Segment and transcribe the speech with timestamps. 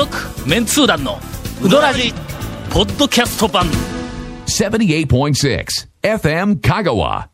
[0.00, 0.16] 続
[0.48, 1.18] メンツー団の
[1.62, 2.14] ウドラジ
[2.70, 3.66] ポッドキャスト版。
[4.46, 5.66] 78.6
[6.02, 7.26] FM Kagawa.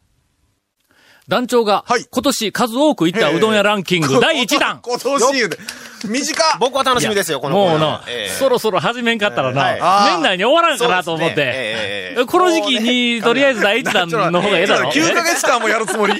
[1.28, 2.06] 団長がはい。
[2.10, 4.80] 今年数多く行ったうどん屋ランキング第1弾。
[4.82, 5.58] 今年言うて
[6.08, 8.34] 短っ僕は楽しみですよ、このもうな、ええ。
[8.34, 10.14] そろそろ始めんかったらな、はいあー。
[10.14, 11.52] 年内に終わらんかなと思っそうですね。
[11.52, 12.24] て、ええええ。
[12.24, 14.90] この時期にとりあえず第1弾の方がええだろ。
[14.90, 16.14] 9 ヶ月間もやるつもり。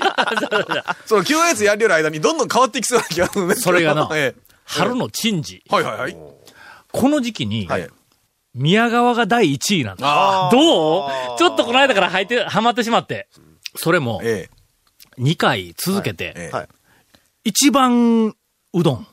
[1.06, 3.56] そう、9ヶ月やりよる間にどんどん変わっていきそうな気がするね。
[3.56, 5.62] それがなえ春の珍事。
[5.70, 6.35] えはいはいはい。
[6.96, 7.88] この時期に、はい。
[8.54, 10.46] 宮川が第1位なんだ。
[10.46, 11.38] あどう？
[11.38, 13.28] ちょっとこの間から入って、はまってしまって。
[13.74, 14.48] それもあ。、え
[15.18, 16.50] 2回続けて、
[17.44, 18.34] 一番
[18.72, 19.06] うどん。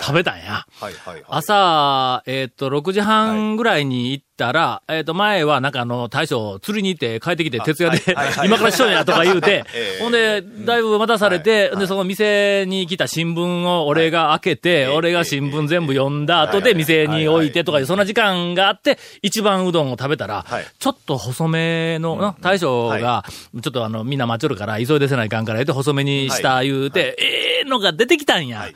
[0.00, 0.66] 食べたんや。
[0.80, 1.24] はいはいはい。
[1.28, 8.02] 朝、えっ、と、6時半ぐらいに行ったら、えっ、と、前はなんかあの、大将釣りに行って帰ってきて徹夜で、
[8.46, 23.24] 今からしようやとか言うて え、えほんで、だいぶ待たされて、で、その店に来た新聞を俺が開けて、俺が新聞全部読んだ後で店に置いてとかいう、そんな時間があって、一番うどんを食べたらはい、ちょっと細めのな、大将が、
[23.60, 28.60] ちょっとあの、みんな待ちよるから、急いでせないかんから言って、細めにした言うて、ええのが出てきたんや。
[28.60, 28.74] はい。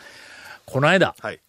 [0.66, 1.40] この間、はい。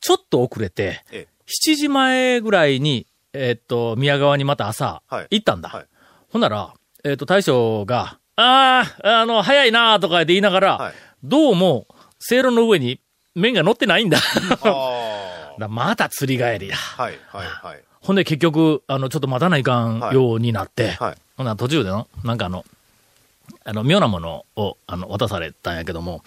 [0.00, 1.32] ちょっと遅れて、ええ。
[1.70, 5.68] 7時前ぐらいに、えーっと、宮川にまた朝、はい行ったんだ。
[5.68, 5.86] はい
[6.28, 6.72] ほんなら、
[7.04, 10.94] えーっと、大将が、ああ、あの、早いなとか言って言いながら、はい
[11.24, 11.86] どうも、
[12.18, 13.00] せいろの上に
[13.34, 14.18] 麺が乗ってないんだ。
[14.64, 16.76] あ だまた釣り帰りだ。
[16.96, 17.02] あ。
[17.02, 17.84] はいはいはい。
[18.00, 22.64] ほんで結局、あの、ちょっと待たないかんはいようになって、はいほんなら途中での、なんかあの、
[23.64, 26.22] あの、妙なものを、あの、渡されたんやけども、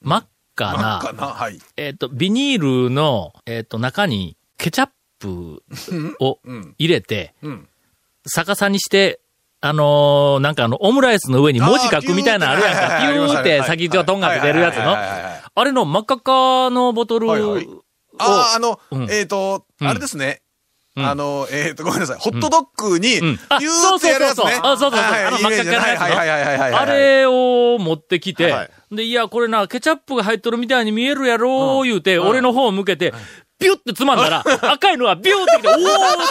[0.00, 1.58] 真っ赤な、はい。
[1.76, 5.62] えっ、と、ビニールの、えっ、と、中にケチャップ
[6.20, 6.74] をうん。
[6.78, 7.68] 入れて、うん。
[8.34, 9.20] 逆さにして、
[9.60, 12.98] あのーなんかあの、オムライスの上に文字書くみたいなのあるやんか。
[13.00, 14.96] ピューって先っちょがとんがって出るやつの。
[15.54, 17.68] あれの真っ赤っかのボトルを、はいはい
[18.20, 20.42] ああ、あのうん、えっと、うんあれですね。
[20.96, 22.18] うんあの、えっと、ごめんなさい。
[22.18, 24.44] ホットドッグに、うんビューってやるやつね。
[24.44, 26.78] うそうそうそうあそうそうそうはいあの真っ赤っかのやつの。
[26.80, 33.12] あれを持ってきて、はいで、いや、これな、ケチャップが入っとるみたいに見えるやろ、言うて、俺の方を向けて、
[33.58, 35.78] ピュってつまんだら、 赤いのはビューってきて、おーっ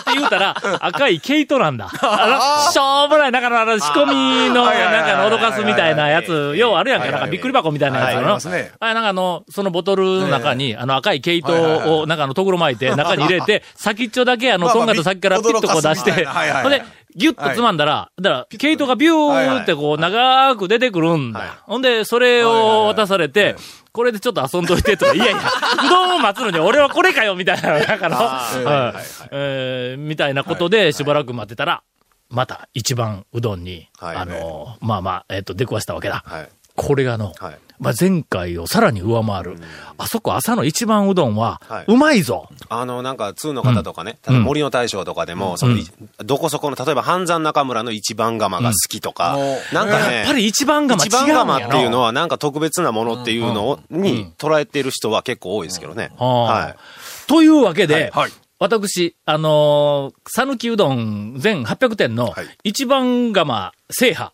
[0.06, 1.90] て言うたら、赤い毛糸なんだ。
[2.02, 8.22] あの、しょうもない、なんかの、あの、仕込みの、なんかの、脅かすみたいなやつ、いようあるやんか、なんかびっくり箱みたいなやつ。
[8.22, 8.72] のますね。
[8.80, 16.82] あなんかあの、そのボトルの中に、あの赤い毛糸を、なんかあの、とぐろ巻いて、中に入れて、 先っちょだけあの、とんがと先からピッとこう出して、ほんで、
[17.16, 21.40] ギュッとつまんだら、だから、毛糸がビューってこう、長く出てくるんだ。
[21.40, 21.50] はい。
[21.64, 23.56] ほんで、それを渡されて、
[23.92, 25.38] これでちょっと遊んどいてとか、いやいや、
[25.86, 28.94] うどんを待つのに俺はこれかよみたいな、 なんかの、うん
[29.31, 31.84] えーみたいなことでしばらく待ってたら、
[32.30, 36.24] また一番うどんに、はいあの、まあまあ、えっと、出くわしたわけだ。
[36.26, 36.50] はい。
[36.76, 37.58] これがの、はい。
[37.80, 39.58] まあ、前回をさらに上回る。
[40.00, 42.50] あそこ朝の一番うどんははい、うまいぞ。
[42.70, 45.78] あの、なんか、通の方とかね、例えば森の大将とかでも、その、
[46.20, 49.76] どこそこの、例えば、半山中村の一番釜が好きとか、うん。
[49.76, 56.12] なんかね、やっぱり一番釜違一番うんやな釜っていうのは、なんか特別なものっていうのを、に捉えてる人は結構多いですけどね。
[56.18, 57.30] はい。
[57.30, 58.32] というわけで、はい。
[58.59, 62.46] 私、あのー、讃岐うどん全800店のはい。
[62.64, 64.32] 一番釜制覇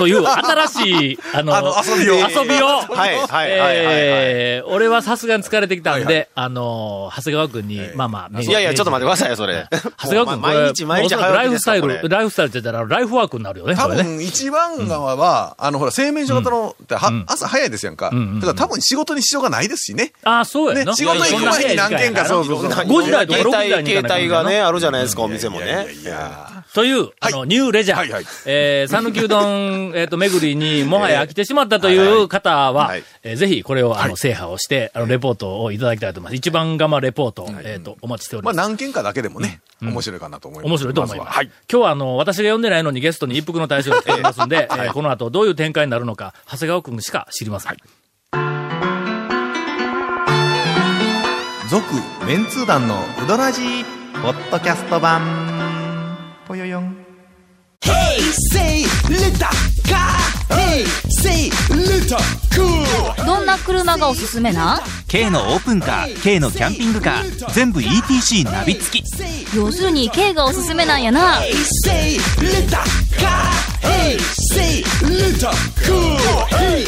[0.00, 3.76] という新しい、 あの、あの遊びを遊びを、はい、はい、はい、はい。
[3.76, 9.66] えー俺はさすがに疲れてきたんで、あのー、長谷川くんに、まあまあ、いやいや、ちょっと待ってくださいよ、それ。
[9.70, 13.88] 長谷川くん、毎日、毎日ライフスタイル、ライフスタイルって言ったら、ライフワークになるよね、多。
[13.88, 18.10] 分、一番側は、あの、ほら、製麺所型の、ってはうん朝早いですやんか。
[18.10, 20.12] んうんうんだから多分仕事に支障がないですしね。
[20.24, 20.92] ああ、そうやな。
[20.92, 22.70] ね仕事行く前に何件か、そうそうそう。
[22.70, 25.92] 5時台とか6時台に携帯がね、あるじゃないですか、お店もいやいやね。
[25.94, 27.98] いやという、あの、ニューレジャー。
[27.98, 36.36] はいはいえー、讃岐うどん、 えっ、と、巡りに、もはや飽きてしまったという方は、はいえーぜひ、これを、あの、制覇をして、あの、レポートをいただきたいと思います。
[36.36, 38.68] 一番釜レポート、えっ、と、お待ちしておりまあます。
[38.68, 40.70] 何件かだけでもね、面白いかなと思います。
[40.70, 41.28] 面白いと思います。
[41.28, 41.46] ははい。
[41.70, 47.76] 今日はあの、私が読んでないのにゲストに一服の大将が来ておりますんで、えーこの後どういう展開になるのか、長谷川くんしか知りません。
[51.70, 51.84] 続
[52.26, 53.84] メンツー団のウドラジー
[54.22, 55.49] ポッドキャスト版
[58.52, 59.46] Say little
[59.88, 60.18] car.
[60.50, 62.18] Hey, say little
[62.54, 63.24] cool.
[63.24, 69.04] どんな車がおすすめなん K のオープンカー K のキャンピングカー全部 ETC ナビ付き
[69.56, 71.52] 要するに K がおすすめなんやな Hey,
[71.84, 72.78] say little
[73.18, 73.50] car.
[73.82, 75.50] Hey, say little
[75.86, 76.16] cool.
[76.56, 76.84] Hey.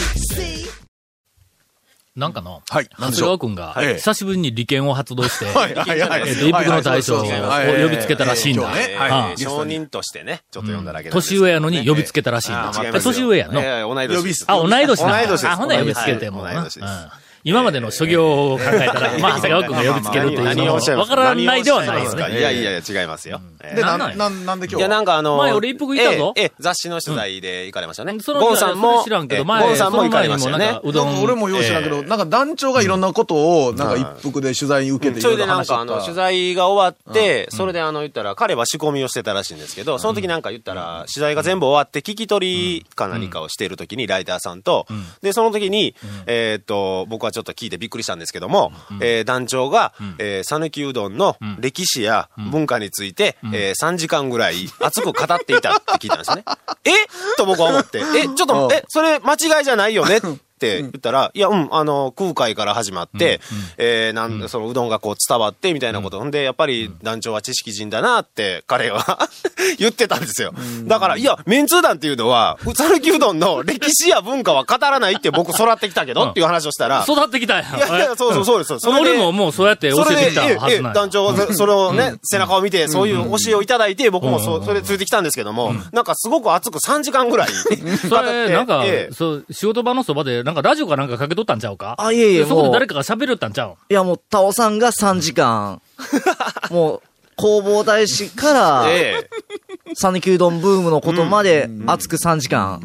[2.14, 2.88] なんかの、はい。
[2.98, 5.74] 長谷川くんが、ええ久しぶりに利権を発動して、はい。
[5.74, 6.32] はい。
[6.32, 8.64] 一服の大将を呼びつけたらしいんだ。
[8.64, 12.70] はあえー証人としてね、ちょっと呼んだだけ年上やのに呼びつけたらしいんだ。
[13.00, 13.58] 年上やの？
[13.62, 14.44] えー同い年。
[14.46, 15.18] あ、同い年なんだ。
[15.20, 15.46] 同い年。
[15.46, 16.52] あ、ほんなら呼びつけてもな。
[16.52, 16.90] 同い年です。
[16.90, 17.08] うん。
[17.44, 22.38] 今までの諸行を考えたら、まあ、長谷川君が呼びつけるというのは、わからないではないですね。
[22.38, 23.40] いやいやいや、違いますよ。
[23.64, 26.34] ええで、ななんなんん、なんなんで今いや、なんかあの、前俺一服いたぞ。
[26.36, 28.16] ええええ雑誌の取材で行かれましたね。
[28.20, 30.66] そのゴンさんそも、れ知らんけど、ええ前、ゴンさんも行かれましたよね。
[30.66, 30.88] その前にもなんか。
[30.88, 31.06] うどん。
[31.08, 44.86] なんか俺もよう知らんけど、なんか団長がいろんなことを、なんか一服で取材に受けていそれろいろでなんかあの、話しとった取材が終わって、それであの、言ったら、彼は仕込みをしてたらしいんですけど、その時なんか言ったら、取材が全部終わって、聞き取りか何かをしている時に、ライターさんと、
[45.22, 45.94] で、その時に、
[46.26, 56.44] えーっと、僕はちょっと聞いてびっくりしたんですけども、えー団長が、えー讃岐うどんの歴史や文化について、えー3時間ぐらい熱く語っていたって聞いたんですね。
[56.84, 56.90] え
[57.36, 60.20] と僕は思って、え、ちょっと、え、それ間違いじゃないよね？
[60.62, 63.40] って言ったら、いや、うん、あの、空海から始まって、
[63.76, 66.18] えーなんそのうどんがこう伝わってみたいなこと。
[66.18, 69.28] ほんで、やっぱり団長は知識人だなって彼は
[69.78, 70.52] 言ってたんですよ。
[70.84, 77.76] だから、いや、メンツー団っていうのは、うさぬきうどんの歴史や文化は語らないって僕育ってきたけどっていう話をしたら、育ってきたんや。
[77.76, 78.72] いやいや、そうそうそうです。
[78.72, 78.80] よ。
[78.80, 87.48] そ俺ももうそうやって教えてきたはず団長はそそれをね、背中を見て、そういう教えをいただいて、僕もそそれついてきたんですけども、なんかすごく熱く3時間ぐらい。
[88.08, 89.14] それ、なんかえ、え。
[89.14, 91.94] そう、仕事場のそばで、なんかラジオかなんかかけとったんちゃうか？
[91.98, 95.80] あいえいえでそこで誰かが喋るったんちゃういや、もう、タオさんが3時間、
[96.70, 97.02] もう、
[97.36, 99.28] 工房大使から、え
[99.94, 102.80] 讃岐うどんブームのことまで熱く3時間。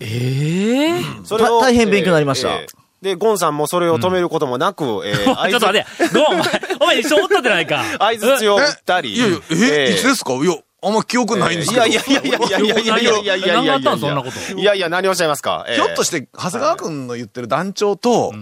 [0.00, 1.00] ええ？
[1.00, 2.48] えそれをた大変勉強になりました。
[2.50, 2.66] ええ。
[3.02, 7.82] で、ゴンさんもそれを止めることもなく、えー ちょっと待って、ごめん、お前、お前一緒おったじゃないか。
[7.98, 9.14] 相づちを打ったり。
[9.14, 10.34] いやいや、え、いつですか？
[10.34, 11.86] いや、あんま記憶ないんですけど。
[11.86, 14.54] いやいやいやいやいやいやいやいやいやいやいやいや何があったんそんなこと？
[14.58, 18.32] いやいや、何をおっしゃいますかひょっとして、長谷川くんの言ってる団長と、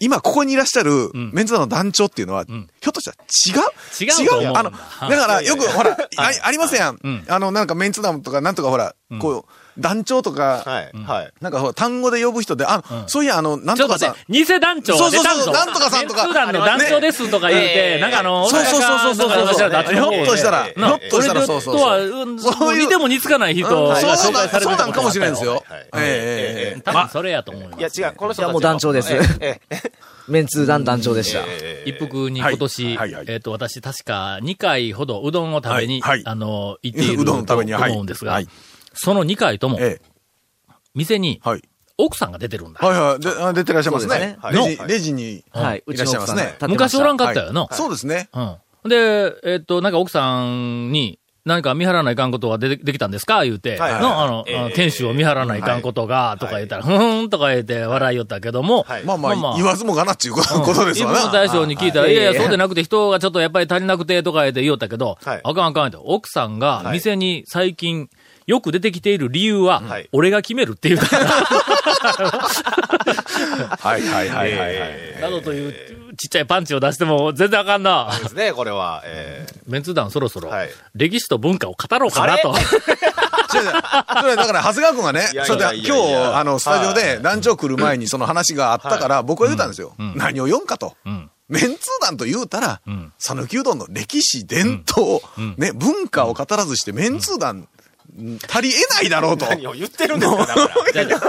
[0.00, 2.56] 今ここにいらっしゃるメンツ団の団長っていうのは、ひょ
[2.90, 4.78] っとしたら違う違うあの、だ
[5.16, 7.24] からよくほら、あありませんやんん。
[7.28, 11.32] あの、なんかメンツ団とかなんとかほら、こう、団長とか、はい、はい。
[11.40, 14.96] なんか単語で呼ぶ人で、あ、そういや、あの、なんとかさちょっと待っ、て、偽団長。
[14.96, 16.24] そうそうそうなんとかさんとか。
[16.24, 19.14] メンツー団の団長ですとか言うて、なんかあの、そうそうそうそう。
[19.14, 22.08] そう俺らがなんかひょっとしたら、ひなょっとしたら、そうそう俺とは、そう。
[22.08, 25.52] うんそういう似ても似つかない人がそう紹なんそう介されてたなんかもしれないですよ。
[25.52, 26.80] はいええええええ。
[26.80, 27.70] 多分それやと思うよ。
[27.78, 29.12] いや、違う、この人たちいやもう団長です。
[30.28, 31.40] メンツー団団長でした。
[31.40, 33.24] ええ一服に今年、はいはいはい。
[33.28, 36.22] えっ、と、私確か2回ほどうどんを食べに、はいはい。
[36.26, 37.92] あの、行っている うどんのためにとはい。
[37.92, 38.48] 思うんですが、はい
[38.98, 40.08] その2回とも、ええ
[40.94, 41.62] 店にはい。
[41.96, 42.80] 奥さんが出てるんだ。
[42.80, 43.20] はいはい。
[43.20, 44.38] であ出てらっしゃいますね。
[44.52, 45.82] レジ、レジにはい。
[45.86, 46.56] いらっしゃいますね。
[46.68, 47.68] 昔おらんかったよな。
[47.72, 48.28] そうですね。
[48.32, 48.40] う
[48.86, 48.88] ん。
[48.88, 53.42] で、えっ、と、なんか奥さんに、何か見張らないかんことは出てできたんですか？
[53.44, 61.18] 言うて、はいはいの、あの、店主を見張らないかんことが、とか言ったら、ふーんとか言って笑いよったけども、はいまあまあ、言わずもがなっていうことことですわな。
[61.18, 68.10] 一服大将に聞いたら、はいいやいや、そうでなくて人がちょっとやっぱり足りなくてとか言って言おったけど、はいあかんあかんって、奥さんが店に最近
[68.48, 70.08] よく出てきている理由は、はい。
[70.10, 71.04] 俺が決めるっていうは
[73.98, 75.20] いはいはいはいはい。
[75.20, 75.72] などという
[76.16, 78.10] ちっちゃいパンチを出しても全然あかんな。
[78.22, 79.02] ですね、これは。
[79.04, 82.48] ええメンツ団そろそろはい、歴史と文化を語ろうかなと。
[82.48, 82.62] 違う違う。
[83.52, 85.52] それだから、長谷川君がね今日、
[86.34, 89.94] あの、スタジオはで団長来る前にその話があったから、僕は言ったんですよ。
[89.98, 90.96] 何を読んかと。
[91.06, 91.30] ん。
[91.48, 95.20] メンツー団と言うたらん、讃岐うどんの歴史、伝統、
[95.56, 97.68] ね、文化を語らずして、メンツー団、
[98.48, 99.46] 足り得ないだろうと。
[99.46, 100.92] 何を言ってるんですか、だから。
[100.92, 101.22] じゃあ、じゃあ、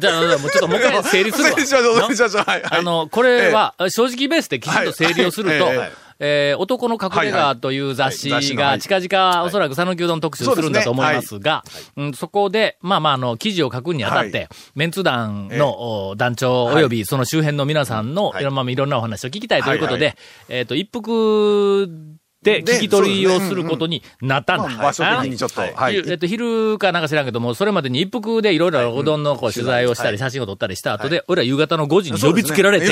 [0.00, 1.50] じゃあもうちょっともう一回 整理するわ。
[1.50, 2.44] 失礼しましょう失礼しましょう。
[2.44, 2.78] はいはい。
[2.78, 11.64] あの、これは、正直ベースできちんと整理をすると、えー男の隠れ家という雑誌が近々おそらく讃岐うどん特集するんだと思いますが、
[11.96, 14.48] うんそこで、まあまあ、あの、記事を書くにあたって、はい。
[14.76, 18.42] メンツ団のお団長及びその周辺の皆さんの、はい。
[18.42, 20.16] いろんないろんなお話を聞きたいということで、はい
[20.50, 24.68] えっ、と、一服で聞き取りをすることになったんだ。
[24.68, 25.60] まあ場所的にちょっと。
[25.60, 25.74] はい。
[25.74, 25.96] はい。
[25.96, 32.86] えっと、昼かなんか知らんけども、それまでに一服でいろいろうどんのこう取材をしたり、写真を撮ったりした後で、俺ら夕方の5時に呼びつけられて、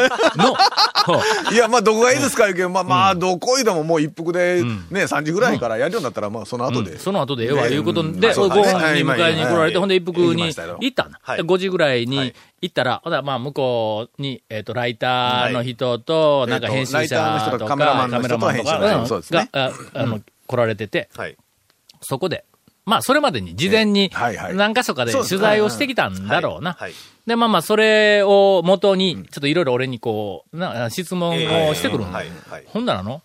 [0.36, 0.56] の、
[1.52, 6.98] いや、まあ、どこがいいですか言うけど、まあ、まあ、どこいでももう一服で、ね、3時ぐらいからやるようになったら、まあ、その後で。
[6.98, 7.74] その後でええわ、ね。
[7.74, 10.50] いうことうんで、ご飯に迎えに来られて、ほんで一服に行
[10.88, 11.20] ったんだ。
[11.22, 11.36] はい。
[11.38, 12.34] で5時ぐらいにはい。
[12.64, 21.36] 行ったら、ほらまあ、向こうに、えっと、ライターの人と、なんか編集者とか、カメラマンの人とカメラマンとか編集者そうですねが、ああの、来られてて、はい。
[22.00, 22.44] そこで、
[22.86, 24.10] まあ、それまでに事前に
[24.54, 26.74] 何箇所かで取材をしてきたんだろうな。
[26.74, 26.92] はい。
[27.26, 32.18] で、まあまあ、それを元に、ちょっといろいろ俺にこう、な質問をしてくるんだ。
[32.18, 32.28] はい。
[32.50, 32.64] はい。
[32.66, 33.22] ほんならの、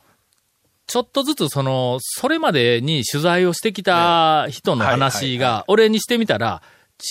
[0.87, 6.61] ちょっとずつその、それまでに取材をしてきた人の話が、俺にしてみたら、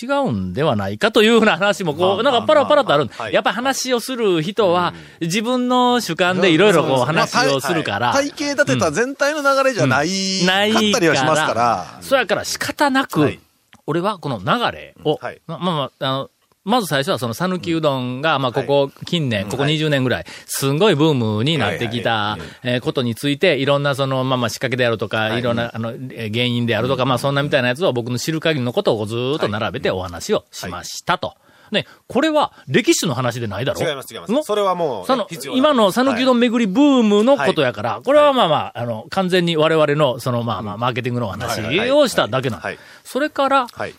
[0.03, 3.33] 違うんではないかというふうな話もこう、なんかパラパラとあるんはい。
[3.33, 11.99] やっぱ話をする人は、自分の主観でいろいろこう話をするから、体系立てた全体の流れじゃない、ないかったりはしますから。
[12.03, 13.41] そやから仕方なく、はい。
[13.87, 16.31] 俺はこの流れを、まあまあ、あの、
[16.69, 25.43] まず最初はその讃岐うどんが、まあ、ここ近年、ここ20年ぐらい、すんごいブームになってきた、えーことについて、いろんなその、まあまあ仕掛けであるとか、い。
[25.43, 31.35] ろんな、あの、えー原因であるとか、まあそんなみたいなやつを僕の知る限りのことをずーっと並べてお話をしましたと。
[31.71, 34.33] ね、これは歴史の話でないだろ違います違います。
[34.33, 34.43] の？
[34.43, 41.61] それはもうその今の讃岐うどん巡りブームのことやから、これはまあまあ、あの、完全に我々の、そのまあまあ、マーケティングの話
[41.91, 42.79] をしただけなんはい。
[43.05, 43.95] それから、はい。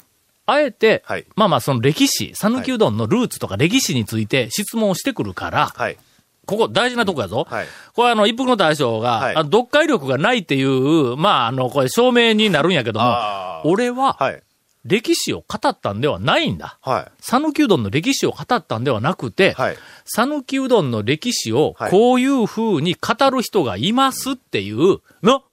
[0.52, 5.98] あえて、はいまあまあ、その歴史、讃岐うどんのルーツとか歴史について質問をしてくるから、はい。
[6.46, 7.46] ここ大事なとこやぞ。
[7.48, 13.06] はいこれあの、一服の大将が、はい読解力がないっていう、まあ、あの、これ証明になるんやけども
[13.66, 14.42] 俺は、はい。
[14.86, 16.80] 歴史を語ったんではないんだ。
[16.82, 17.12] はい。
[17.22, 19.78] 讃岐うどんの歴史を語ったんではなくて、はい。
[20.06, 25.44] 讃岐うどんの歴史をはいこういう風に語る人がいますっていう、の、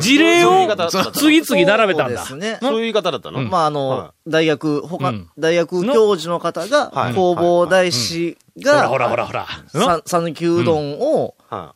[0.00, 0.68] 事例を
[1.12, 2.24] 次々並べたんだ。
[2.24, 2.58] そうですね。
[2.60, 3.40] そういう言い方だったの。
[3.42, 5.30] まあ、あの、は大学、他、うん。
[5.38, 7.12] 大学教授の方が、はい。
[7.12, 10.00] 弘法大師が、ほらほらほらほら。
[10.02, 11.74] さ讃岐うどんをは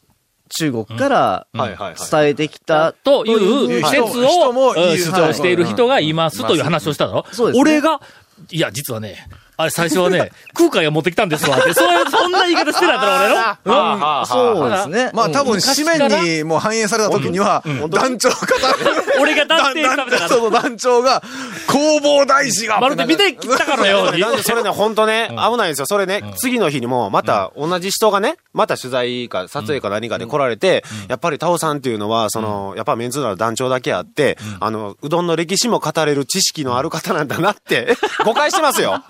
[0.50, 1.46] 中国から。
[1.54, 7.24] 伝えてきたという説を主張している人がいますという話をしただろ
[7.56, 8.00] 俺が、
[8.50, 9.26] いや、実はね、
[9.60, 11.58] あれ最初はね、 空海が持ってきたんですわ。
[11.58, 13.74] って、そういう、そんな言い方してなかったら俺の。
[13.96, 14.00] うん。
[14.00, 15.10] はあそうですね。
[15.12, 16.22] まあ多分昔紙から。
[16.22, 18.36] 面にもう反映された時には、団長が、
[19.20, 20.28] 俺が断定したみたいな。
[20.28, 21.24] そ の団長が、
[21.68, 24.20] 弘法大師がまるで見てきたかのように。
[24.20, 25.86] なんでそれね、本当ね、危ないんですよ。
[25.86, 39.02] それね、次の日にも、また同じ人がね、また取材か撮影か何かで来られて、やっぱりタオさんっていうのは、その、やっぱメンツーダの団長だけあって、あの、うどんの歴史も語れる知識のある方なんだなって、誤解してますよ。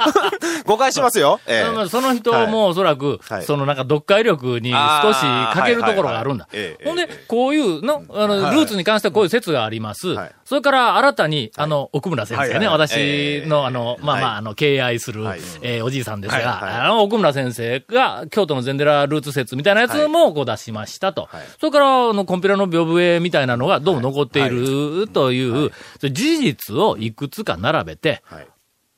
[0.64, 1.40] 誤解してますよ。
[1.47, 1.71] ええ。
[1.75, 3.42] まあその人もおそらく、はい。
[3.42, 5.21] そのなんか読解力に少し
[5.54, 6.49] 欠けるところがあるんだ。
[6.85, 10.09] ほんで、こういうの、あの、ルーツに関してはこういう説があります。
[10.09, 10.33] はい。
[10.45, 13.47] それから新たに、あの、奥村先生ね、私ええ。
[13.47, 14.38] のあの、まあまあ、はい。
[14.38, 16.45] あの、敬愛するはい、えーおじいさんですはい。
[16.45, 16.75] が、はい。
[16.75, 21.28] あの、奥村先生が、京都の禅寺ルーツ説みたいなやつもこう出しましたと。
[21.30, 21.42] はい。
[21.61, 28.47] それから、あの、コンピュラの屏風絵みたいなのがどうも残っているという、事実をいくつか並べて、はい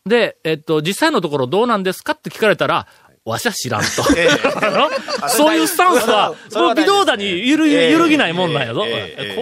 [0.07, 2.87] で、えっと、実際のところどうなんですかって聞かれたら、
[3.27, 3.87] わしは知らんと。
[5.29, 8.81] そういうスタンスは、それはもう微動だに揺る揺るぎないもんなんやぞ。
[8.81, 8.87] こ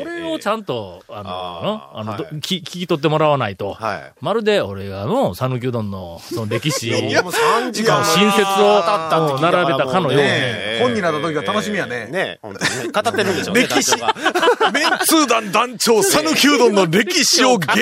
[0.05, 4.13] れをちゃんと、あの、あの、聞き取ってもらわないと、はい。
[4.21, 10.29] まるで俺がの、讃岐うどんの、その歴史、いやもう3時間も新説を並べたかのように。
[10.29, 12.93] ね本になった時が楽しみやねね本当にね。
[12.93, 13.63] 語ってるんでしょうね。
[13.63, 17.79] 歴史メンツー団団長、讃岐うどんの歴史を下語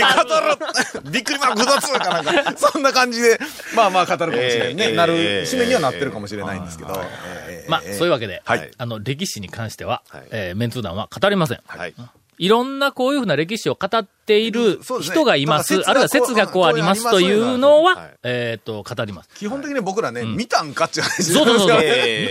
[1.05, 1.11] る。
[1.11, 3.39] びっくりマーク2つかなんか、そんな感じで、
[3.75, 4.85] まあまあ語るかもしれないね。
[4.89, 7.03] ええなる、ええ締めにはなってるかもしれないんですけど。
[7.49, 11.61] ええまあ、そういうわけで、はいあの、歴史に関しては、はいえーメンツー団は語りません。
[11.67, 11.95] はい。
[12.39, 15.83] いろんなこういうふうな歴史を語っている人がいます。
[15.87, 18.11] あるいは説がこうありますというのは、はい。
[18.25, 19.31] えっと、語ります。
[19.37, 21.83] 基本的に僕らね、見たんかっていう話そうそう見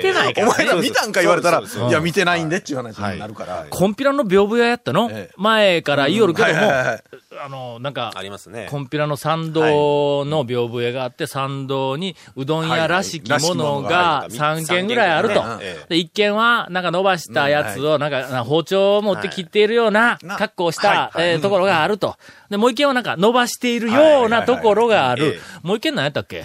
[0.02, 0.48] てないから。
[0.48, 0.76] ねお前ら。
[0.76, 3.66] 見たんか言われたら、いや、見てないんでっていう話になるから。
[3.70, 5.34] コンピラの屏風屋やったの、ええ。
[5.38, 8.68] 前から言いよるけども、あの、なんかあ、りますね。
[8.70, 14.38] コンピラの参道の屏風屋があって、参道にうどん屋らしきものがはい。
[14.38, 14.60] はい。
[14.64, 15.44] 3軒ぐらいあると。
[15.90, 21.12] で、1軒は、なんか伸ばしたやつを、なんか、包丁を持って切っているようなな格好をした、
[21.42, 22.18] ところがあると。
[22.50, 25.40] で、もう1軒はなんか伸ばしているようなところがある。
[25.64, 26.44] もう1軒何やったっけ？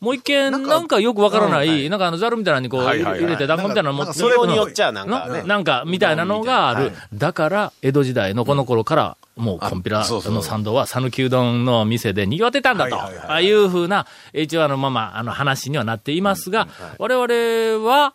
[0.00, 6.84] もう一軒、なんかよくわからない、なんかあの、ザルみたいなのにこう、入れて、団子みたいなの持ってそれによっちゃなんかなんか、みたいなのがある。
[6.86, 12.96] はいだから、江戸時代のこの頃から、もうコンピラの参道は、讃岐うどんの店で賑わってたんだと。
[13.00, 16.66] ああいうふうな、一応あの、まあまあ、あの話にはなっていますが、
[16.98, 18.12] 我々は、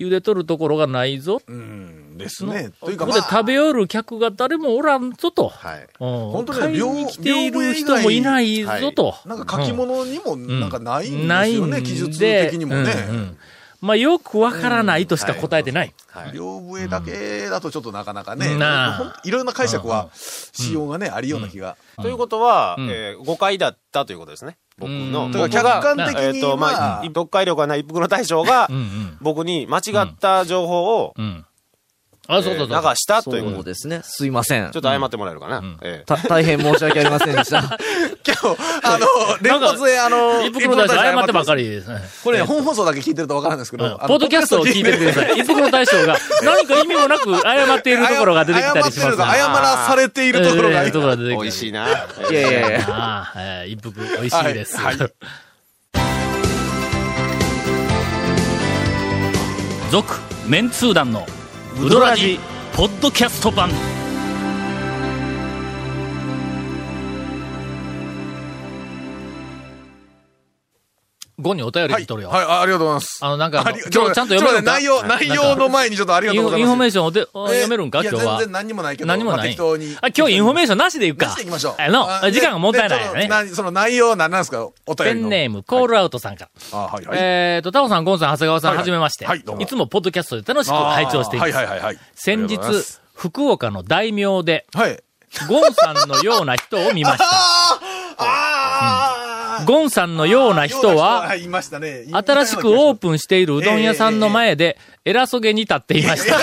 [0.00, 1.42] 茹でとるところがないぞ。
[1.46, 2.70] うんですね。
[2.80, 5.48] というか、ここでまあ食べよる客が誰もおらんぞと。
[5.48, 5.86] はい。
[5.98, 9.14] 本本当に買い両に来ている人もいないぞと。
[9.26, 12.92] なんか書き物にもなんかないんですないんよね、記述的にもね。
[13.08, 13.38] うんうん
[13.80, 15.94] まあ、よくわからないとしか答えてない。
[16.08, 16.32] はい。
[16.32, 21.78] 両笛だけだとちょっとなかなかね、なあほんいろんな解釈はしようがね、ありような気が。
[22.02, 24.58] ということは、うんえー誤解だったということですね。
[24.80, 25.26] 僕の。
[25.26, 28.68] うんだから客観的にえっと、ままあ、あ、読解力がない一服の大将が。
[29.20, 31.44] 僕に間違った情報をうん。
[32.36, 32.76] あ、そうそうそう。
[32.76, 34.00] えー流したということそうですね。
[34.04, 34.78] すいませんちょ。
[34.78, 35.58] っと謝ってもらえるかな？
[35.60, 37.58] んええた 大変申し訳ありませんでした。
[38.26, 39.06] 今日、あの、
[39.40, 42.00] 連発で、あの、一服の大将謝ってばっかりですね。
[42.24, 45.38] これね、本放送だけ聞いてるとわからんですけど、あのポッドキャストを聞いててください。
[45.38, 51.86] 一服の大将が 何か意味もなく謝っているところが出てきたりします謝ってるか謝らされているところがえーところが出てきたり美味しいな。
[51.88, 52.80] いやいやいや。
[52.88, 54.76] ああ、えー一服美味しいです。
[54.76, 55.12] はいはい
[59.90, 60.14] 続、
[60.46, 61.26] メンツー団の
[61.82, 62.38] ウドラジ
[62.74, 63.70] ポッドキャスト版。
[71.40, 72.28] 5にお便り来とるよ。
[72.28, 73.18] はい、あありがとうございます。
[73.22, 74.72] あの、なんか今日ちゃんと読めるんか？
[74.72, 76.68] 内容、内容の前にちょっとありがとうございます。
[76.68, 78.02] インフォメーションおておえ読めるんか？
[78.02, 78.38] 今日は？
[78.38, 79.06] 全然何にもないけど。
[79.08, 79.38] 何もない？
[79.38, 79.96] まあ適当に。
[80.00, 81.26] あ、今日インフォメーションなしでいくか。
[81.26, 81.74] 出していきましょう。
[81.78, 83.48] あの、あ時間がもったいないよね。
[83.54, 84.64] その内容は何なんですか？
[84.86, 85.24] お便りの。
[85.24, 86.78] ペンネーム、コールアウトさんから。
[86.78, 87.18] あ、はいはい。
[87.20, 89.26] えっと、タオさん、ゴンさん、長谷川さん、はいはいはじめまして。
[89.26, 91.52] はいどうもいつもポッドキャストで楽しく拝聴しています。
[91.54, 91.98] はいはいはいはい。
[92.14, 92.58] 先日
[93.14, 95.02] 福岡の大名で、はい。
[95.48, 97.24] ゴンさんのような人を見ました。
[98.18, 98.49] あ
[99.64, 102.04] ゴンさんのような人は、いましたね。
[102.12, 106.36] 新しくオープンしているうどん屋さんの前で、偉そうげに立っていました。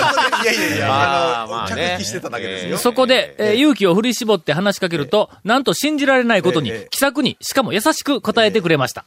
[0.44, 2.78] いやいやいや、あの、まあね着席してただけですよ。
[2.78, 9.06] そこで、えー勇気を振り絞って話しかけると、なんと信じられないことにええ、気さくに、しかも優しく答えてくれました。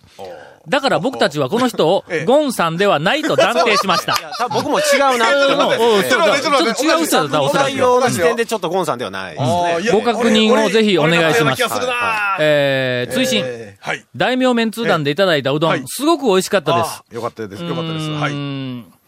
[0.69, 4.17] だから僕たちはこの人を ええ、ゴンさんではないと断定しました。
[4.51, 4.83] 僕も違
[5.15, 6.03] うなって思。
[6.03, 6.21] ちょ
[6.71, 8.17] っと違う人だった、おそらく。
[8.21, 9.93] 点でちょっとゴンさんではないですね。
[9.93, 11.63] ご確認をぜひお願いします
[12.41, 14.05] えー、追伸、えーはい。
[14.15, 17.03] 大名麺通団でいただいたうどん、はいすごく美味しかったです。
[17.11, 17.65] あよかったです。
[17.65, 18.11] よかったです。
[18.11, 19.01] はい。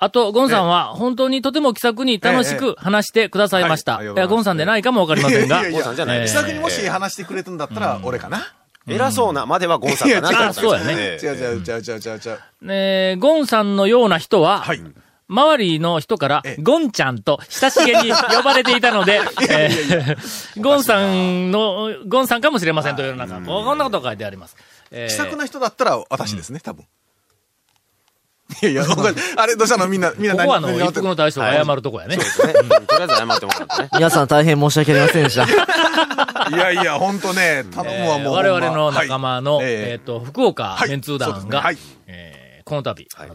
[0.00, 3.96] あと、ゴンさんは、本当にとても気さくに楽しく話してくださいました。
[3.96, 5.72] はいや、ゴンさんでないかもわかりませんがいやい。
[5.72, 8.46] やゴンさんじゃないえー気さくにもし話してくれたんだったら、俺かな？
[8.86, 12.38] 偉そうなまではゴンさんかなって思ったんですけどいや違うええ違う違う違う違う違う違う。
[12.72, 14.80] えーゴンさんのような人は、はい。
[15.28, 19.20] 周りの人からええ、ゴンちゃんと親しげに呼ばれていたので、
[19.50, 24.56] えーゴンさんの、ゴンさんかもしれませんというような、こんなことが書いてあります。
[24.90, 26.84] えー気さくな人だったら私ですね、多分。
[28.62, 29.04] いやいや、 わかん。
[29.04, 29.86] ないあれ、どうしたの？
[29.88, 31.14] みんな、みんなここはあの、何一服の？
[31.14, 32.16] 大将が謝るとこやね。
[32.18, 32.68] そうですね。
[32.78, 32.86] うん。
[32.86, 33.88] とりあえず謝ってもらってね。
[33.92, 35.44] 皆さん大変申し訳ありませんでした。
[36.48, 38.34] いやいや、ほんとね、頼むわ、えーもう。
[38.34, 40.88] 我々の仲間の、はいえっ、と、福岡はい。
[40.88, 41.62] メンツー団が、
[42.64, 43.28] この度、はい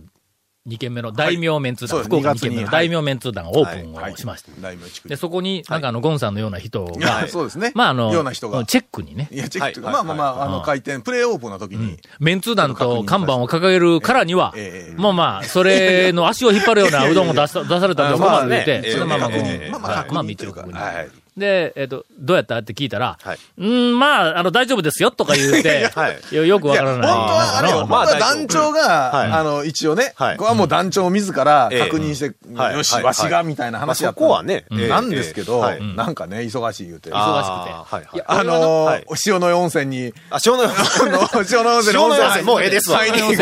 [0.67, 2.05] 2軒目の大名メンツー団、はい。
[2.05, 2.45] 福岡2そうです。
[2.45, 4.51] 軒目の2月に大名メンツー団がオープンはいをしました。
[4.61, 7.73] 大名地区で、そこに、なんかあの、ゴンさんのような人が、そうですね。
[7.75, 8.63] まああの、ような人が。
[8.65, 14.53] チェックにね、いや、チェックまあまあまあ、あの、開店、プレイオープンの時に、メンツー団と看板を掲げるからには
[14.95, 20.79] まあまあ、それの足を引っ張るようなうどんを出さ出されたんで、あまあ困る言うて、まあまあ、まあまあまあ、まあ、確認道を確認というか。
[20.83, 21.22] はい。
[21.35, 22.57] で、えっ、と、どうやった？
[22.59, 23.37] って聞いたら、はい。
[23.57, 26.47] うん、まあ、あの、大丈夫ですよ、とか言うて、 はい。
[26.47, 27.11] よくわからない。
[27.11, 29.31] 本当はあれよ、まあ団長が、はい。
[29.31, 30.37] あの、一応ね、はい。
[30.37, 31.79] これはもう団長自らええ。
[31.85, 32.75] 確認して、はい。
[32.75, 33.03] よし、はい。
[33.03, 34.21] わしが、みたいな話やった。
[34.21, 34.87] まあそこはねええ。
[34.89, 37.09] なんですけど、ええはいなんかね、忙しい言うて。
[37.09, 37.71] 忙しくて。
[37.73, 38.23] あーはいはい。
[38.27, 39.01] あのはい。
[39.03, 40.73] ー、塩の湯温泉に、あ、塩の あの
[41.49, 43.03] 塩の温泉に塩の温泉、もうええですわ。
[43.05, 43.37] 一週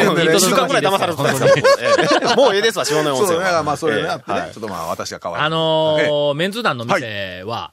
[0.55, 1.61] 間くらい騙されてたんですけ
[2.25, 2.49] ど、も。
[2.49, 3.63] うええですわ、塩の温泉そうだからは。
[3.63, 5.45] まあ、それね、ええあってね、はいちょっとまあ、私が代わりに。
[5.47, 7.71] あのメンツ団の店は、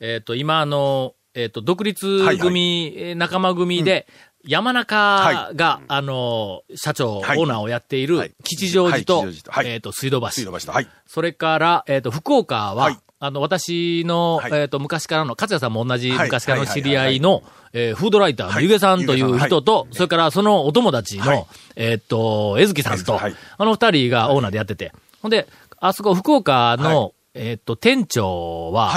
[0.00, 4.06] えっ、と、今、あの、えっ、と、独立組、えー仲間組で、
[4.46, 7.38] 山中が、あのー社長、はい。
[7.38, 8.28] オーナーをやっていはい。
[8.28, 9.24] る吉祥寺と、
[9.64, 10.28] えっ、と、水道橋。
[10.30, 10.88] 水道橋と、はい。
[11.06, 12.98] それから、えっ、と、福岡は、はい。
[13.18, 14.52] あの、私の、はい。
[14.52, 16.26] えっ、と、昔からの、勝也さんも同じはい。
[16.26, 21.46] 昔からの知り合いの、えーフードライターゆげさんという人と、それからそのお友達の、はい。
[21.76, 23.34] えっ、と、えずきさんと、はい。
[23.58, 28.92] あの二人がオーナーでやってて、ほんで、あそこ福岡の、えっ、と、店長は、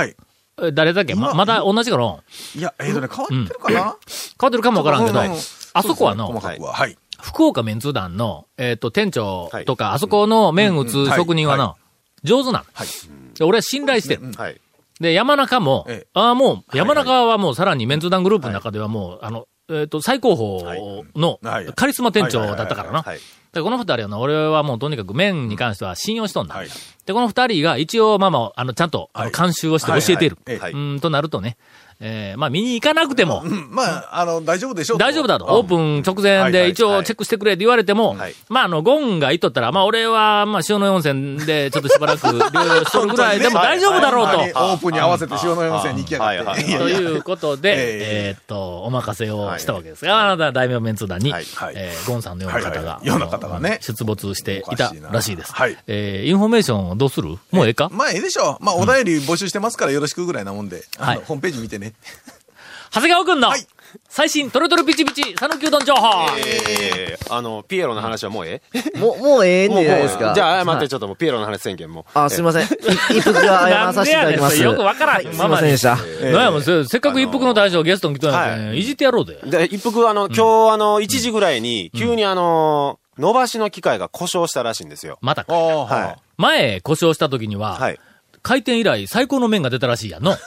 [0.73, 1.15] 誰だっけ？
[1.15, 2.17] ま今まだ同じかな？
[2.55, 3.79] いや、えっとね、変わってるかな？
[3.79, 3.95] 変わ
[4.47, 5.19] ってるかもわからんけど、
[5.73, 6.33] あそこはの。
[7.21, 11.75] 福岡メンツ団の、えっ、と、店長とか、あそこの麺打つ職人はな、うんは
[12.23, 12.65] 上手なの。
[12.73, 12.87] はい。
[13.37, 14.31] で俺は信頼してる。
[14.37, 14.61] はい。
[15.01, 16.07] で、山中も、ええ。
[16.13, 23.01] ああ、もう、山中はもうさらにメンツ団グループの中ではもう、あの、えっ、と、最高峰のはいカリスマ店長だったからな。
[23.03, 23.19] はい。
[23.53, 26.55] で、この二人はな、俺はもうとにかく麺に関しては信用しとんだ。
[26.55, 26.67] はい
[27.05, 30.37] で、この二人が一応、まあまあ、あの、ちゃんと、あの、はい監修をして教えている。
[30.73, 31.57] うん、となるとね、
[32.01, 34.97] えーまあ見に行かなくても、うんまあ、あの、大丈夫でしょう。
[34.97, 35.45] 大丈夫だと。
[35.45, 35.51] うん。
[35.51, 38.35] オープン直前はいはいで一応チェックしてくれって言われても、はい。
[38.47, 44.39] まああの、ゴンが言っとったら、まあ俺は、まあ塩江温泉でちょっとしばらく療養しとるぐらいでも大丈夫だろうと。
[44.39, 46.63] オープンに合わせて塩江温泉に行きやがって。
[46.63, 48.35] ということで、ええ。
[48.37, 51.73] ーっと、お任せをしたわけですが、あなた大名麺通団に、はいはい。
[51.75, 53.79] えーゴンさんのような方がはいはい、ような方がね。
[53.81, 55.51] 出没していたらしいです。
[55.51, 55.77] はい。
[55.87, 57.37] えーインフォメーションをどうする？
[57.51, 57.89] もうええか？
[57.91, 58.63] まあ、ええでしょう。
[58.63, 61.15] まあ、お便り募集してますからよろしくぐらいなもんで、あはい。
[61.17, 61.88] の、ホームページ見てね。
[62.91, 63.65] 長谷川くんのはい
[64.07, 68.97] 最新トロトロピチピチ讃岐うどん情報えーあの、ピエロの話はもうええ？
[68.99, 70.33] もう、もうええんじゃないですか。
[70.35, 72.05] じゃあ、謝って、はいちょっともうピエロの話宣言も。
[72.13, 72.63] あ、すいません。
[72.63, 74.61] い一服が謝らさせていただきます。
[74.61, 75.95] よくわからんはいすいませんでした。
[75.95, 79.39] なんやもん、せせっかく一服の大将ゲストに来たんやけいいじってやろうぜ。
[79.43, 85.17] で、一服、あの、今日、あの、1時ぐらいに、急にあの、伸ばしの機械が故障したらしいんですよ。
[85.21, 85.53] またか。
[85.53, 87.81] は前故障した時には、い。
[87.81, 87.99] はい。
[88.41, 90.35] 開店以来最高の麺が出たらしいやんの。
[90.35, 90.39] で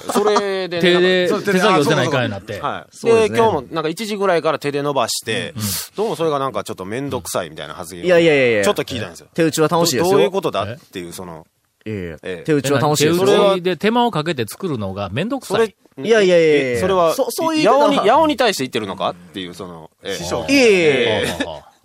[0.12, 2.60] それでね、手で、手作業せないかんようになって。
[2.60, 3.06] はい。
[3.06, 5.54] で、今日もなんか1時ぐらいから手で伸ばして、
[5.96, 9.28] どうもそれがなんかちょっとめんどくさいみたいな発言をいやいやいやいやちょっと聞いたんですよ。
[9.34, 10.10] 手打ちは楽しいですよ。
[10.10, 11.46] どどういうことだっていう、その、
[11.84, 13.52] ええええ手打ちは楽しいです手よ。
[13.52, 21.26] 打ちで手間をかけて作るのがめんどくさい。、いやいやいやいやえそれは、そそういう八尾に、八尾に対して言ってるのかっていう、その、ええ師匠いえいえ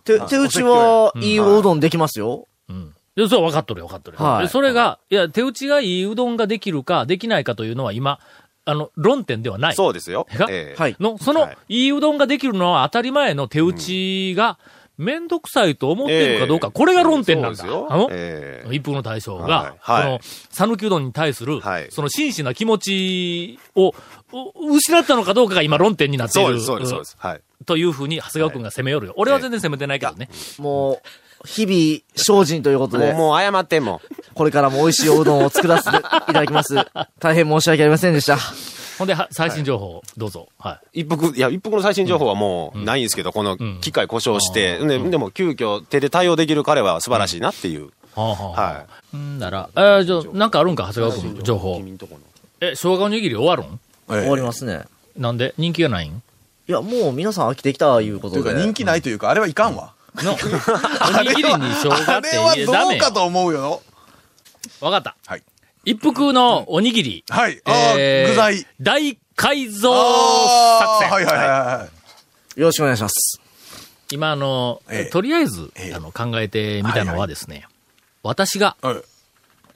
[0.05, 2.47] 手打ちはいいおうどんできますよ。
[3.27, 4.23] そう、分かっとるよ、分かっとるよ。
[4.23, 8.19] はいでそれが、いや、手打ちがいいうどんができるか、できないかというのは今、
[8.65, 9.75] あの、論点ではない。
[9.75, 10.27] そうですよ。
[10.33, 10.95] がええはい。
[10.99, 14.59] の、その、はいいいうどんができるのは当たり前の手打ちが、
[14.97, 17.57] めんどくさいと思っているかどうか、これが論点なんだ。
[17.57, 26.47] そうですよあの、ええ一服の大将はいが、はいその、讃岐うどんに対する、はいその真摯な気持ちを、う失ったのかどうかが今論点になっている。
[26.47, 27.15] そうです、そうです、そうです。
[27.19, 27.41] はい。
[27.65, 29.13] というふうに、長谷川くんが攻めよるよ。
[29.17, 30.29] 俺は全然攻めてないけどね。
[30.57, 31.01] もう、
[31.45, 34.01] 日々精進ということで、もう、もう謝っても。
[34.33, 36.75] これからも美味しいおうどんを作らせていただきます。
[37.19, 38.37] 大変申し訳ありませんでした。
[38.97, 40.47] ほんで、は最新情報、どうぞ。
[40.59, 41.01] はい。
[41.01, 47.89] 一服、いや、一服の最新情報はもうないんですけど、この機械故障して、ででも急遽手で対応できる彼は素晴らしいなっていう。
[48.15, 51.77] はあはあ、はんなら、えー、じゃあ、なんかあるんか、長谷川くん、情報。
[51.77, 52.21] 君んとこの
[52.61, 53.79] え、生姜おにぎり終わるん？
[54.07, 54.85] 終わりますね。
[55.15, 55.53] なんで？
[55.59, 56.23] 人気がないん？
[56.67, 58.41] いや、もう皆さん飽きてきたいうことで。
[58.41, 59.93] というか人気ないというか、あれはいかんわ。
[60.23, 60.33] の、
[61.19, 63.81] おにぎりに生姜あってれはどダメようかと思うよ。
[64.81, 65.15] わかった。
[65.25, 65.43] はい。
[65.85, 67.23] 一服のおにぎり。
[67.29, 67.61] はい。
[67.65, 68.67] ああ、えー具材。
[68.81, 71.09] 大改造あ作戦。
[71.09, 71.87] ーはいはいはいは
[72.57, 72.59] い。
[72.59, 73.41] よろしくお願いします。
[74.11, 77.67] 今、あの、ええとりあえず、ええあの、考えてみたのはですね、
[78.23, 79.01] 私が、はい。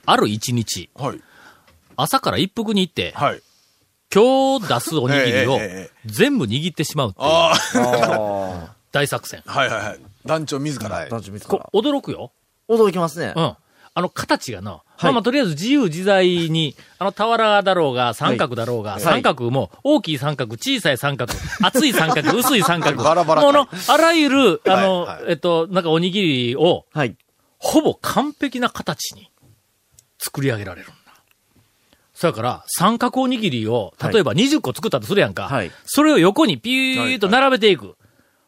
[0.05, 1.21] ある一日、はい。
[1.95, 3.41] 朝から一服に行って、はい。
[4.13, 5.57] 今日出すおにぎりを
[6.05, 9.43] 全部握ってしまうっていうああ大作戦。
[9.45, 9.99] あ、はいはいはい。
[10.25, 10.97] 団長自ら。
[10.97, 11.69] あ、男女自こら。
[11.73, 12.31] 驚くよ。
[12.69, 13.33] 驚きますね。
[13.35, 13.55] うん。
[13.93, 27.17] あの、形がな、まあまあ、とりあえず自由自在に、あの、俵だろうが、三角だろうが、三角も、大きい三角、小さい三角、厚い三角、 薄い三角、バラバラもうあの、あらゆる、あの、はいえっと、なんかおにぎりを、はい。
[27.57, 29.29] ほぼ完璧な形に
[30.19, 30.95] 作り上げられるんだ。
[32.13, 35.49] そやから、三角おにぎりを、例えば20個作ったとするやんか。
[35.49, 37.97] はいそれを横にピーッと並べていく。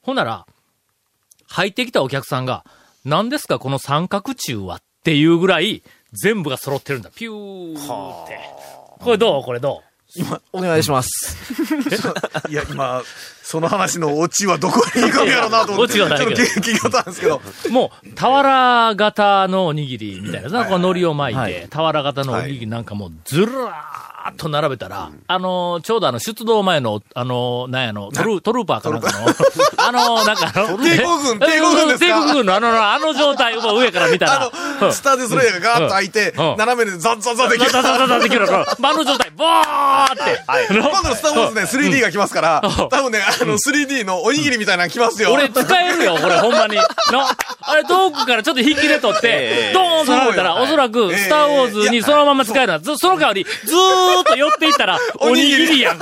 [0.04, 0.46] ほんなら、
[1.48, 2.66] 入ってきたお客さんが、
[3.06, 7.10] 何ですかこの三角中はっていうぐらい、全部が揃ってるんだ。
[7.10, 8.40] ピューって。
[9.00, 9.44] これどう？
[9.44, 9.82] これど
[10.52, 11.38] お願いします。
[12.50, 13.02] いや、今、
[13.42, 15.94] その話のオチはどこに行くんやろうなと思って。
[15.94, 17.42] オチはないけどちょっと聞き方なんですけど。
[17.66, 29.28] う もう、俵型のおにぎりみたいなさ、こう海苔を巻いて、俵型のおにぎりなんかもうずらーっと並べたら、あのー、ちょうどあの、出動前の、あのー、なんやの、トル、トルーパーかなんかの、
[29.78, 31.40] あのー、なんか あの、帝国軍
[32.00, 34.52] 帝国軍のあの、あの状態を上から見たら、
[34.84, 37.72] あの、下でそれがガーッと開いて、うん斜めでザッザッザッできる。
[37.72, 40.44] ザザザザできるから、あの状態、ボーって。
[40.70, 45.34] 今度のスター・ウォーズね、3D が来ますから、多分ね、あの、3D のおにぎりみたいなの来ますよ。
[45.34, 46.76] 俺使えるよ、これ、ほんまに。
[46.76, 46.84] の、
[47.62, 52.80] あれ、遠くからちょっと引きで取って、ドーンと並べたら、おそらく、ええスター・ウォーズにそのまま使えるな。
[52.80, 56.00] ずその代わり、ずーっと寄っていったら、おにぎりやん。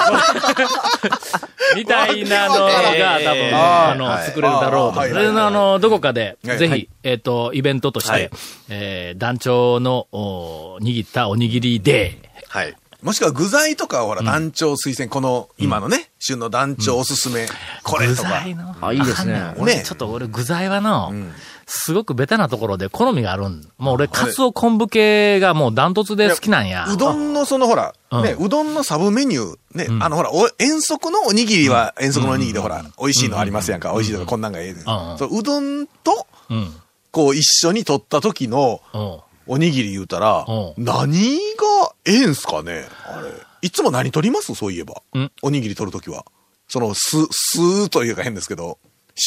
[1.76, 5.02] みたいなのが、多分、あの、はい作れるだろうと。
[5.02, 8.32] あの、どこかで、はいぜひはい、えっと、イベントとしはいて、
[8.74, 12.74] えー団長の、お握ったおにぎりで、はい。
[13.02, 17.48] もしくは具材とかはほら、団長推薦、この、今のね、旬の団長おすすめ、
[17.84, 18.30] これ具とか。
[18.30, 18.74] 材の。
[18.80, 19.54] あいいですね。
[19.58, 19.84] ね。
[19.86, 21.34] ちょっと俺、具材はの、ん。
[21.66, 23.68] すごくベタなところで好みがあるん。
[23.78, 26.86] もう俺、カツオ昆布系がもうダントツで好きなんや。
[26.88, 28.24] うどんのそのほら、うん。
[28.24, 30.02] ね、うどんのサブメニュー、ね、ん。
[30.02, 33.92] あのほら、お遠足のおにぎりは遠足のおにぎりでほら、美味しいのありますやんか。
[33.92, 34.84] 美味しいとかこんなんがええうん。
[35.18, 36.74] そううどんと、うん。
[37.12, 39.20] こう一緒に取った時のうん。
[39.48, 43.32] おにぎり言うたらう、何がええんすかねあれ。
[43.64, 44.54] いつも何取ります？
[44.54, 45.32] そういえばん。
[45.42, 46.26] おにぎり取るときは。
[46.68, 48.78] その、す、すというか変ですけど、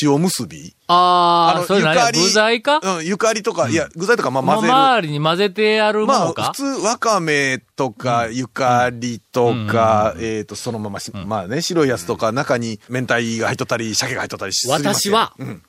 [0.00, 2.12] 塩結びあー、それ何や？
[2.12, 2.80] 具材か？
[2.82, 4.72] うん、ゆかりとか、いや、具材とかまあ混ぜる。
[4.72, 15.62] 周りに混ぜてやるもまあ、普通、わかめとか、ゆかりとか、えっと、そのままし、まあね、白いやつとか、中に明太が入っとったり、鮭が入っとったりする私はうん。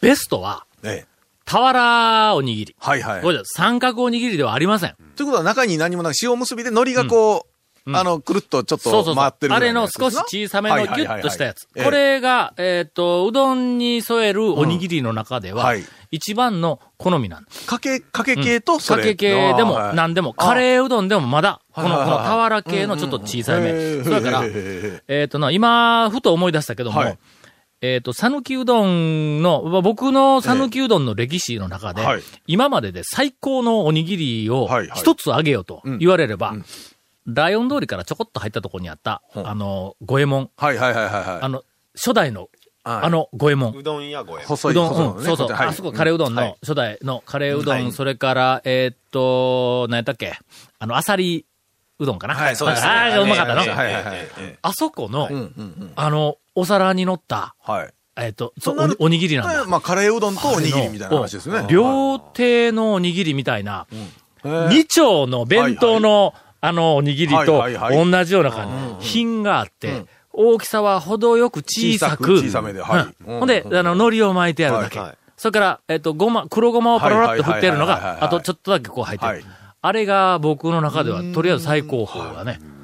[0.00, 1.15] ベストは、ええ。
[1.46, 2.76] 俵おにぎり。
[2.78, 3.22] はいはい。
[3.22, 4.94] これ三角おにぎりではありません。
[5.14, 7.56] ということは中に何もなく塩結びで海苔がこう、
[7.94, 8.80] あの、くるっとちょっ。
[8.80, 11.68] と回ってるあれの少し小さめのギュッとしたやつ。
[11.68, 17.64] こ、れが、えっと、うどんに添えるおにぎりの中でははい、一番の好みなんです。
[17.66, 19.14] かけ、かけ系とそかれ。
[19.14, 23.68] け系でも何でも、カレーうどんでもまだ、この、この俵系のちょっと小さいめ。
[23.68, 27.18] へーそれからえっとな、今、ふと思い出したけどもはい、
[27.82, 34.98] えっと、讃岐うどんの、まあ僕の讃岐うどんの歴史の中ではい、今までで最高のおにぎりをはいはい。
[34.98, 36.64] 一つあげようと言われればうん、
[37.26, 39.40] ライオン通りからちょこっと入ったところにあった、う。
[39.40, 40.50] んあの、五右衛門。
[40.56, 41.42] はいはいはいはいはい。
[41.42, 42.48] あの、初代の、
[42.84, 43.74] あの、五右衛門。
[43.76, 44.44] うどんやごえ。
[44.44, 45.66] 細い、うどん、うん、そうそう、はい。
[45.66, 46.48] あそこカレーうどんはい。
[46.48, 47.92] の初代のカレーうどん、はい。
[47.92, 50.38] それから、えーっと、何やったっけ？
[50.78, 51.44] あの、あさり
[51.98, 52.88] うどんかなはい、そうですね。
[52.88, 53.60] ああ、うまかったの？
[53.60, 55.28] はいはいはいえあそこの。
[55.94, 57.92] あの、お皿に乗った、はい。
[58.18, 59.64] えーっと、おにおにぎりなんだ。
[59.66, 61.58] まあ、カレーうどんとおにぎりみたいな話ですね。
[61.58, 63.86] うん料亭のおにぎりみたいな、
[64.42, 69.06] 二丁の弁当の、あの、おにぎりと同じような感じ。
[69.08, 72.40] 品があって、大きさは程よく小さく。
[72.40, 74.98] 小さめではいうんほんで、あの、海苔を巻いてあるだけ。
[75.36, 79.44] それから、えっと、ごま、黒ごまをパララっと振ってあるのが、あとちょっとだけこう入ってるはい。
[79.82, 82.58] あれが僕の中では、とりあえず最高峰だね。
[82.60, 82.76] うん。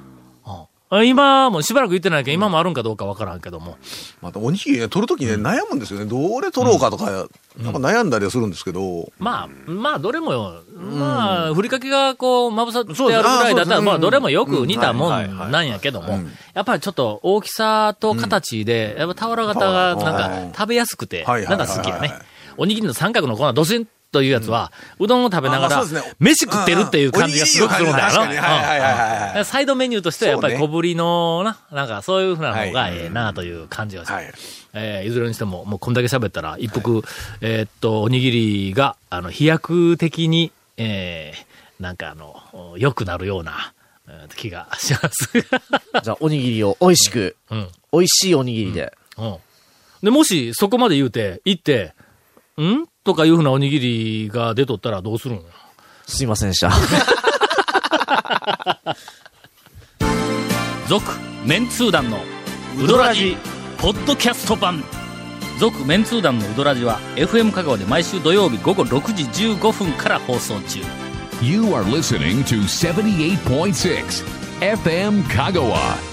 [1.01, 3.79] 今もしばらく言ってないけど、今もあるんかどうかわからんけども。
[4.21, 6.05] またおにぎりね、取るときね、悩むんですよね。
[6.05, 16.21] どれ取ろうかとか、なんか悩んだりはするんですけど、まあ、まあ、どれもよ、まあ、ふりかけがこう、まぶさってあるぐらいだったら、まあ、どれもよく似たもうんなんやけども、
[16.53, 22.13] やっぱりちょっと大きさと形で、やっぱ俵型がなんか食べやすくて、なんか好きやね。
[22.59, 25.85] おにぎりの三角のこんなドシンというやつは、うどんを食べながら
[26.21, 28.27] 飯食ってるっていう感じがすごくするんだよ
[29.35, 29.45] な。
[29.45, 34.33] サイドメニューとしてはやっぱり小ぶりのな、なんかそういうふうなのがええなという感じがしますはい。
[34.75, 37.03] えーいずれにしても、もうこんだけ喋ったら、一服、
[37.41, 38.31] えーっと、おにぎ
[38.69, 42.37] りが、あの、飛躍的に、えーなんかあの、
[42.79, 43.73] 良くなるような、
[44.09, 45.31] えー気がします。
[46.05, 47.69] じゃあ、おにぎりを美味しく、うん。
[47.93, 48.93] 美味しいおにぎりで。
[49.17, 49.37] うん。
[50.03, 51.95] で、もし、そこまで言うて、行って、
[52.61, 52.87] ん？
[53.05, 55.43] とかいうふうなおにぎりが出とったらどうするんや？
[56.07, 56.71] すいませんでした。
[60.89, 61.05] 続、
[61.47, 62.19] メンツー団の、
[62.79, 63.37] ウドラジ、
[63.79, 64.85] ポッドキャスト版。
[65.59, 70.81] 続、メンツー団のウドラジは、FM 香川で毎週土曜日午後6時15分から放送中。
[71.41, 74.25] You are listening to 78.6
[74.61, 76.12] FM Kagawa.